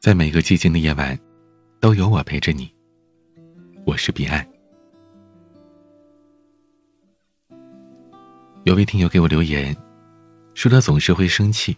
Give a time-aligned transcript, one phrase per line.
[0.00, 1.18] 在每个寂静的夜晚，
[1.78, 2.72] 都有我陪着你。
[3.84, 4.46] 我是彼岸。
[8.64, 9.76] 有位听友给我留言，
[10.54, 11.76] 说他总是会生气，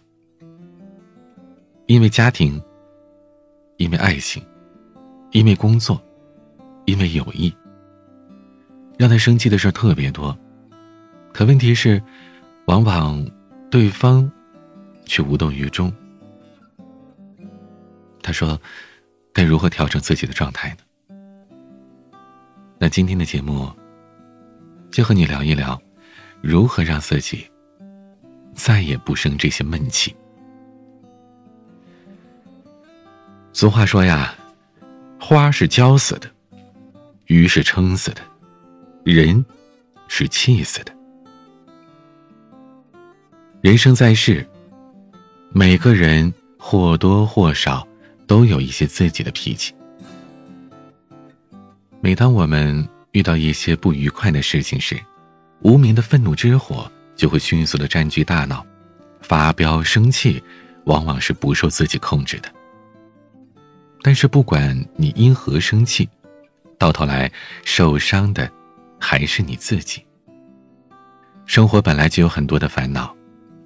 [1.87, 2.63] 因为家庭，
[3.75, 4.41] 因为爱情，
[5.31, 6.01] 因为工作，
[6.85, 7.53] 因为友谊，
[8.97, 10.33] 让他生气的事特别多。
[11.33, 12.01] 可问题是，
[12.67, 13.21] 往往
[13.69, 14.31] 对方
[15.03, 15.93] 却无动于衷。
[18.23, 18.59] 他说
[19.31, 20.77] ：“该如何调整自己的状态呢？”
[22.79, 23.71] 那今天的节目，
[24.89, 25.79] 就和你聊一聊，
[26.41, 27.47] 如何让自己
[28.55, 30.15] 再也不生这些闷气。
[33.53, 34.33] 俗话说呀，
[35.19, 36.29] 花是浇死的，
[37.27, 38.21] 鱼是撑死的，
[39.03, 39.45] 人
[40.07, 40.91] 是气死的。
[43.61, 44.45] 人生在世，
[45.53, 47.87] 每个人或多或少。
[48.33, 49.75] 都有一些自己的脾气。
[52.01, 54.99] 每当我们遇到一些不愉快的事情时，
[55.61, 58.65] 无名的愤怒之火就会迅速的占据大脑，
[59.21, 60.41] 发飙生气，
[60.85, 62.51] 往往是不受自己控制的。
[64.01, 66.09] 但是不管你因何生气，
[66.79, 67.31] 到头来
[67.63, 68.51] 受伤的
[68.99, 70.03] 还是你自己。
[71.45, 73.15] 生活本来就有很多的烦恼，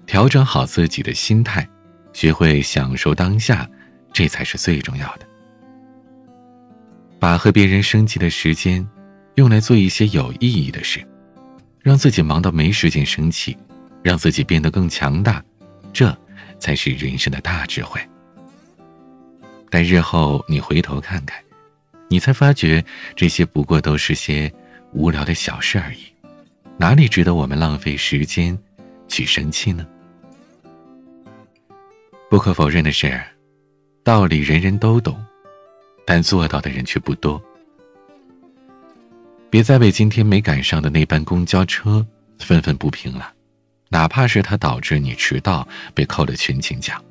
[0.05, 1.65] 调整好自己的心态，
[2.11, 3.65] 学会享受当下。
[4.17, 5.27] 这才是最重要的。
[7.19, 8.83] 把和别人生气的时间，
[9.35, 11.07] 用来做一些有意义的事，
[11.83, 13.55] 让自己忙到没时间生气，
[14.01, 15.39] 让自己变得更强大，
[15.93, 16.17] 这
[16.57, 18.01] 才是人生的大智慧。
[19.69, 21.39] 待日后你回头看看，
[22.07, 22.83] 你才发觉
[23.15, 24.51] 这些不过都是些
[24.93, 25.99] 无聊的小事而已，
[26.75, 28.57] 哪里值得我们浪费时间
[29.07, 29.85] 去生气呢？
[32.31, 33.13] 不可否认的是。
[34.07, 35.21] 道理人人都懂，
[36.05, 37.43] 但做到的人却不多。
[39.49, 42.07] 别再为今天没赶上的那班公交车
[42.39, 43.33] 愤愤不平了，
[43.89, 47.03] 哪怕是它导致你迟到被扣了全勤奖。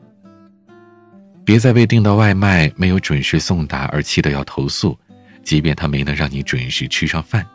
[1.44, 4.98] 别再为订到外卖没有准时送达而气得要投诉，
[5.42, 7.46] 即便他没能让你准时吃上饭。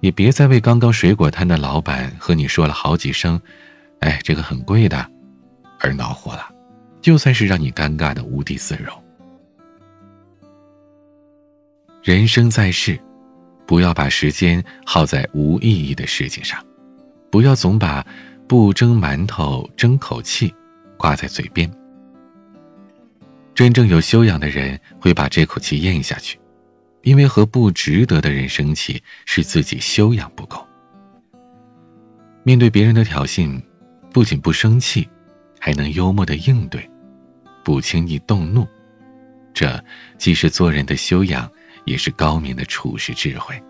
[0.00, 3.40] 也别再为刚刚水果摊的老板和你说了好几声
[4.02, 5.08] “哎，这个很贵的”
[5.78, 6.55] 而恼火了。
[7.06, 8.92] 就算是让你尴尬的无地自容。
[12.02, 12.98] 人生在世，
[13.64, 16.60] 不要把时间耗在无意义的事情上，
[17.30, 18.04] 不要总把
[18.48, 20.52] “不蒸馒头争口气”
[20.98, 21.72] 挂在嘴边。
[23.54, 26.36] 真正有修养的人会把这口气咽下去，
[27.02, 30.66] 因为和不值得的人生气是自己修养不够。
[32.42, 33.62] 面对别人的挑衅，
[34.12, 35.08] 不仅不生气，
[35.60, 36.84] 还能幽默的应对。
[37.66, 38.64] 不轻易动怒，
[39.52, 39.82] 这
[40.18, 41.50] 既是做人的修养，
[41.84, 43.60] 也是高明的处世智慧。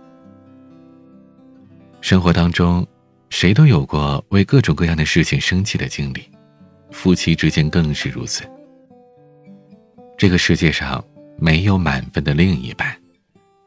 [2.02, 2.86] 生活当中，
[3.30, 6.28] 谁都有过为各种各样的事情生气的经历，
[6.90, 8.44] 夫妻之间更是如此。
[10.18, 11.02] 这个世界上
[11.38, 12.94] 没有满分的另一半，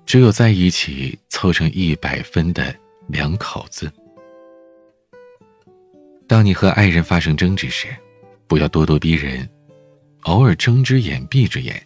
[0.06, 2.72] 只有在一起凑成一百分的
[3.08, 3.92] 两口子。
[6.28, 7.88] 当你和爱人发生争执时，
[8.46, 9.50] 不要咄咄逼人。
[10.24, 11.81] 偶尔睁只眼闭只眼，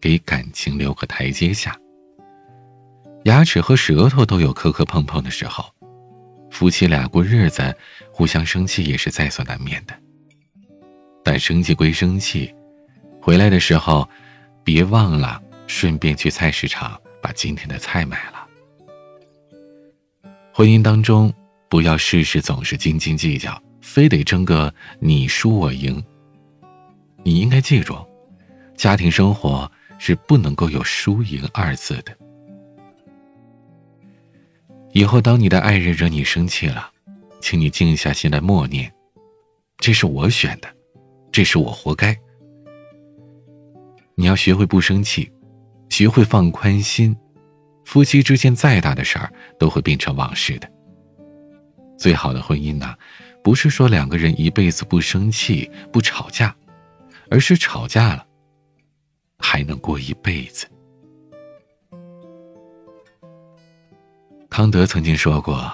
[0.00, 1.76] 给感情留个台阶下。
[3.24, 5.64] 牙齿和舌头都有磕磕碰碰的时候，
[6.50, 7.74] 夫妻俩过日子，
[8.12, 9.94] 互相生气也是在所难免的。
[11.22, 12.52] 但生气归生气，
[13.20, 14.08] 回来的时候，
[14.64, 18.46] 别忘了顺便去菜市场把今天的菜买了。
[20.52, 21.32] 婚姻当中，
[21.68, 26.02] 不要事事总是斤斤计较，非得争个你输我赢。
[27.28, 27.94] 你应该记住，
[28.74, 32.16] 家庭生活是不能够有输赢二字的。
[34.94, 36.90] 以后当你的爱人惹你生气了，
[37.38, 38.90] 请你静下心来默念
[39.76, 40.74] ：“这是我选的，
[41.30, 42.16] 这是我活该。”
[44.16, 45.30] 你要学会不生气，
[45.90, 47.14] 学会放宽心，
[47.84, 50.72] 夫妻之间再大的事儿都会变成往事的。
[51.98, 52.94] 最好的婚姻呢，
[53.44, 56.56] 不是说两个人一辈子不生气、不吵架。
[57.30, 58.26] 而是吵架了，
[59.38, 60.66] 还能过一辈子。
[64.48, 65.70] 康德曾经说过：“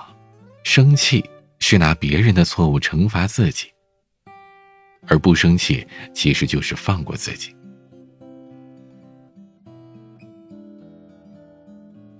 [0.64, 1.24] 生气
[1.58, 3.68] 是拿别人的错误惩罚自己，
[5.06, 7.54] 而不生气其实就是放过自己。”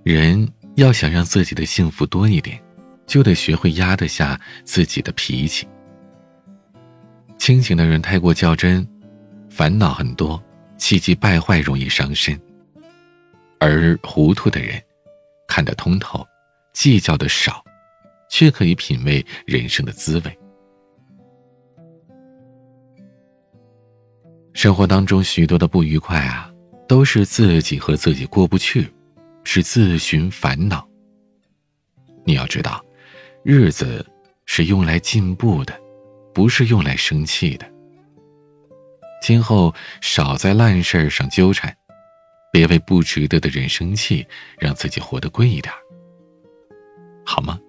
[0.03, 2.59] 人要想让自己的幸福多一点，
[3.05, 5.67] 就得学会压得下自己的脾气。
[7.37, 8.87] 清醒的人太过较真。
[9.55, 10.43] 烦恼很多，
[10.75, 12.37] 气急败坏容易伤身，
[13.57, 14.83] 而糊涂的人
[15.47, 16.27] 看得通透，
[16.73, 17.63] 计较的少，
[18.29, 20.39] 却可以品味人生的滋味。
[24.51, 26.51] 生活当中许多的不愉快啊，
[26.85, 28.91] 都是自己和自己过不去，
[29.45, 30.85] 是自寻烦恼。
[32.25, 32.83] 你要知道，
[33.41, 34.05] 日子
[34.45, 35.73] 是用来进步的，
[36.33, 37.65] 不是用来生气的。
[39.25, 41.75] 今后少在烂事上纠缠，
[42.51, 44.23] 别为不值得的人生气，
[44.59, 45.73] 让自己活得贵一点，
[47.25, 47.59] 好吗？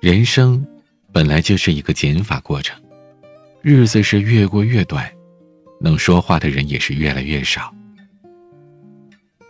[0.00, 0.66] 人生
[1.12, 2.76] 本来就是一个减法过程。
[3.62, 5.08] 日子是越过越短，
[5.80, 7.72] 能说话的人也是越来越少。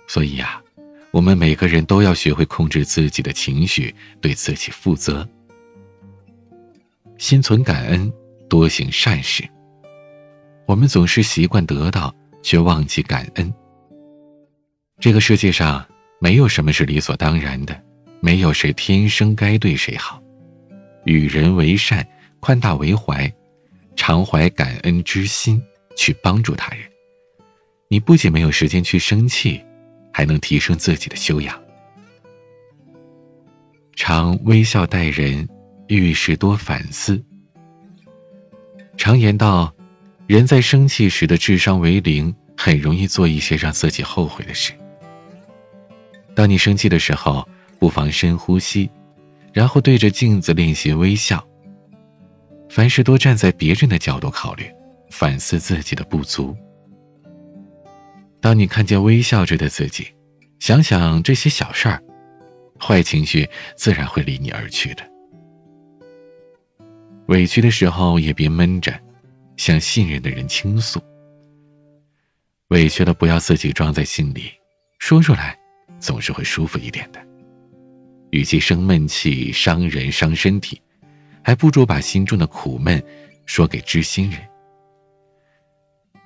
[0.07, 0.61] 所以呀，
[1.13, 5.27] 我们每个人都要学会控制自己的情绪，对自己负责，
[7.17, 8.13] 心存感恩，
[8.51, 9.49] 多行善事。
[10.67, 13.55] 我们总是习惯得到，却忘记感恩。
[14.99, 15.83] 这个世界上
[16.21, 17.83] 没有什么是理所当然的，
[18.21, 20.23] 没有谁天生该对谁好。
[21.05, 22.07] 与人为善，
[22.41, 23.33] 宽大为怀。
[23.97, 25.63] 常怀感恩之心
[25.95, 26.85] 去帮助他人，
[27.89, 29.63] 你不仅没有时间去生气，
[30.13, 31.61] 还能提升自己的修养。
[33.95, 35.47] 常微笑待人，
[35.89, 37.23] 遇事多反思。
[39.01, 39.75] 常言道，
[40.27, 44.75] 人在生气时的智商为零，很容易做一些让自己后悔的事。
[46.35, 47.49] 当你生气的时候，
[47.79, 48.91] 不妨深呼吸，
[49.55, 51.43] 然后对着镜子练习微笑。
[52.69, 54.71] 凡事多站在别人的角度考虑，
[55.09, 56.55] 反思自己的不足。
[58.39, 60.09] 当你看见微笑着的自己，
[60.59, 62.03] 想想这些小事儿，
[62.79, 65.10] 坏情绪自然会离你而去的。
[67.31, 68.93] 委屈的时候也别闷着，
[69.57, 71.01] 向信任的人倾诉。
[72.69, 74.51] 委屈了不要自己装在心里，
[74.99, 75.57] 说出来，
[76.01, 77.25] 总是会舒服一点的。
[78.31, 80.81] 与其生闷气，伤人伤身体。
[81.43, 83.03] 还不如把心中的苦闷
[83.47, 84.41] 说给知心人。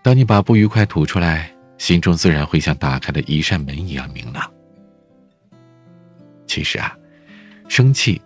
[0.02, 4.52] 当你把不愉快吐出来，心中自然会像打开了一扇门一样明朗。
[6.48, 6.96] 其实啊，
[7.68, 8.20] 生气，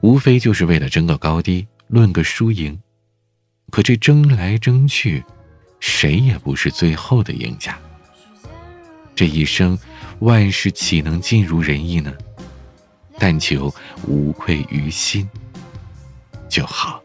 [0.00, 2.80] 无非就是为了争个高低，论个输赢。
[3.70, 5.24] 可这争来争去，
[5.80, 7.76] 谁也不是最后的赢家。
[9.14, 9.76] 这一生，
[10.20, 12.12] 万事岂能尽如人意呢？
[13.18, 13.74] 但求
[14.06, 15.28] 无愧于心。
[16.48, 17.02] 就好。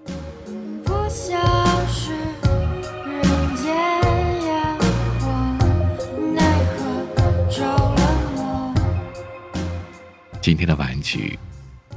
[10.42, 11.38] 今天的玩具，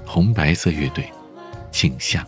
[0.06, 1.10] 红白色乐队，
[1.70, 2.26] 镜像。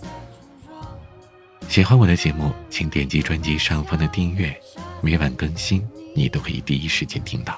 [1.71, 4.53] 喜欢我的节目，请点击专辑上方的订阅，
[5.01, 7.57] 每晚更新，你都可以第一时间听到。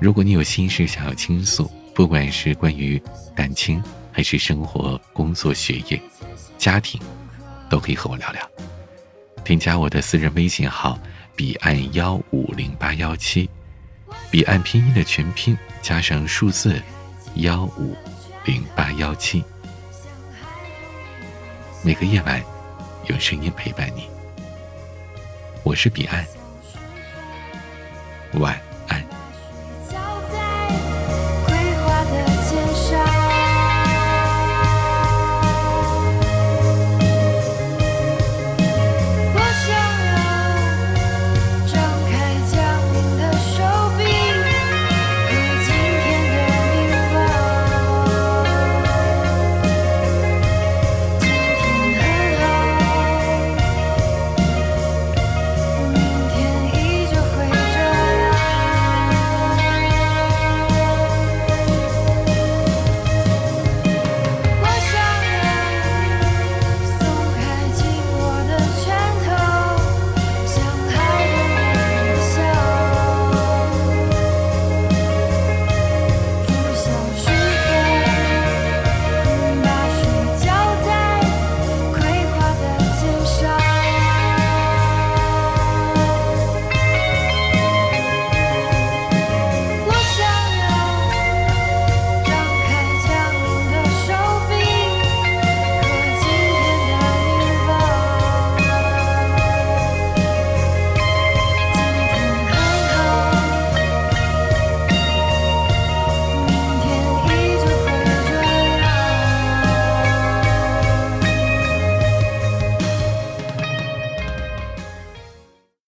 [0.00, 2.98] 如果你有心事想要倾诉，不管是关于
[3.36, 6.00] 感情，还是生活、工作、学业。
[6.56, 6.98] 家庭，
[7.68, 8.50] 都可以和我聊聊。
[9.44, 10.98] 添加我的私人微信号：
[11.36, 13.50] 彼岸幺五零八幺七，
[14.30, 16.82] 彼岸拼音的全拼加上数字
[17.34, 17.94] 幺五
[18.46, 19.44] 零八幺七。
[21.84, 22.42] 每个夜晚，
[23.08, 24.08] 用声音陪伴你。
[25.62, 26.26] 我是彼岸，
[28.34, 28.67] 晚。